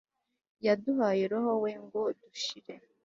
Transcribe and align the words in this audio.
yaduhaye 0.65 1.23
roho 1.31 1.51
we 1.63 1.71
ngo 1.83 2.01
dushire 2.19 2.73